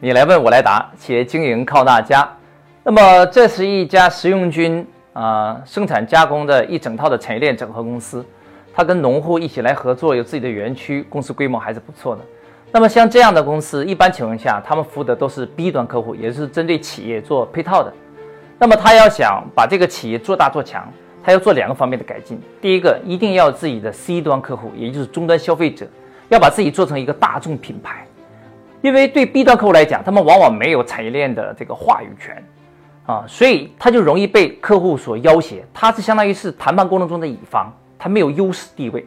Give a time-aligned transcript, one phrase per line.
[0.00, 2.28] 你来问我来答，企业经营靠大家。
[2.84, 8.24] 那么，这是一家食用菌啊生产加工的一整套的产业链整合公司，
[8.72, 12.22] 它跟农户一起来合作，有自己的园区，公司规模还是不错的。
[12.70, 17.92] 那么，像这样的公司，一般情况下，他们服务的都是 B 端客户，也是针对企业做配套的。
[18.56, 20.88] 那么，他要想把这个企业做大做强，
[21.24, 22.40] 他要做两个方面的改进。
[22.60, 25.84] 第一个，一定要自己的 C 端客户，也就是终端消费者，
[26.28, 28.06] 要把自己做成一个大众品牌。
[28.88, 32.42] 因为对 B 端客户来讲，他们往往没有产业链的这个话语权，
[33.04, 35.62] 啊，所以他就容易被客户所要挟。
[35.74, 39.04] 他是相当于是谈判过程中的乙方，他没有优势地位。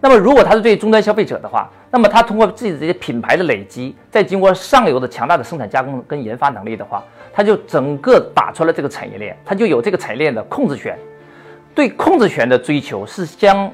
[0.00, 10.96] 那么如果他是对终端消费者的话，那么他通过自己的这些品牌的累积，再经过上游的强大的生产加工跟研发能力的话，他就整个打出了这个产业链，他就有这个产业链的控制权。
[11.74, 13.68] 对控制权的追求是相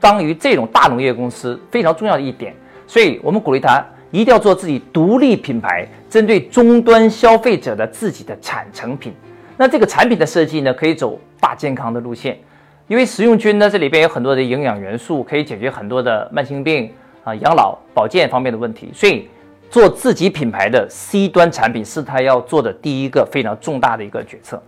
[0.00, 2.56] 当于这种大农业公司非常重要的一点。
[2.86, 3.84] 所以我们鼓励他。
[4.14, 9.12] 一定要做自己独立品牌，针对终端消费者的自己的产成品。
[9.56, 12.38] 那这个产品的设计呢，可以走大健康的路线，
[12.86, 16.88] 因为食用菌呢，这里边有很多的营养元素，可以解决很多的慢性病
[17.24, 18.88] 啊、养老保健方面的问题。
[18.94, 19.28] 所以，
[19.68, 24.62] 做自己品牌的 C 端产品是他要做的第一个非常重大的一个决策。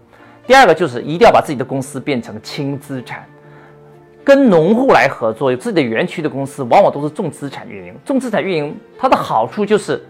[0.45, 3.25] 第二个就是一定要把自己的公司变成轻资产。
[4.27, 7.95] 跟农户来合作，有自己的园区的公司，往往都是重资产运营。
[8.05, 10.05] 重资产运营它的好处就是，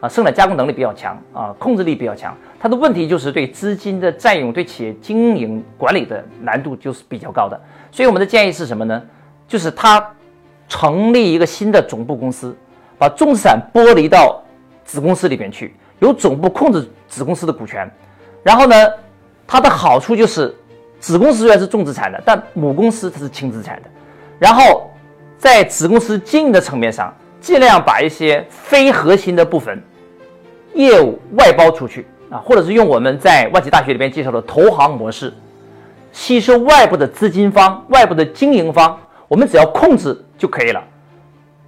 [0.00, 2.36] 啊，生产加工能力比较强，啊，控制力比较强。
[2.58, 7.56] 它的问题就是对资金的占用，对企业经营管理的难度就是比较高的。
[7.92, 9.00] 所以我们的建议是什么呢？
[9.46, 10.04] 就是他
[10.68, 12.52] 成立一个新的总部公司，
[12.98, 14.42] 把重资产剥离到
[14.84, 17.88] 子公司里边去，由总部控制子公司的股权。
[18.42, 18.74] 然后呢，
[19.46, 20.52] 它的好处就是。
[21.02, 23.88] 子公司虽然是重资产的，但母公司它是轻资产的。
[24.38, 24.88] 然后
[25.36, 29.82] 在子公司经营的层面上，尽量把一些非核心的部分
[30.74, 35.34] 业务外包出去啊，或者是用我们在万企大学里面介绍的投行模式，
[36.12, 38.96] 吸收外部的资金方、外部的经营方，
[39.26, 40.80] 我们只要控制就可以了，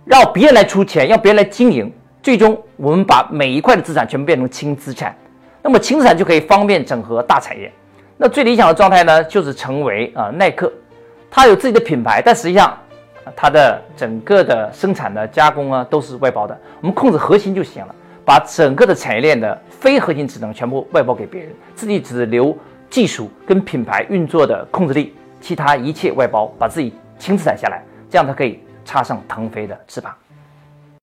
[0.04, 1.92] 让别人来出钱，让别人来经营，
[2.22, 5.12] 最终我们把每一块的资产全部变成轻资产，
[5.60, 7.72] 那么轻资产就可以方便整合大产业。
[8.16, 10.72] 那最理想的状态呢，就是成为啊耐克，
[11.30, 12.78] 它有自己的品牌，但实际上
[13.34, 17.94] 它的整个的生产的加工啊都是外包的，我们控制核心就行了，
[18.24, 22.56] 把整个的产业链的非核心职能全部外包给别人，自己只留
[22.88, 30.14] 技术跟品牌运作的控制力，其他一切外包，把自己轻资产下来，这样它可以插上腾飞的翅膀。